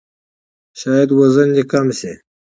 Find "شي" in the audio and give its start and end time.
1.99-2.11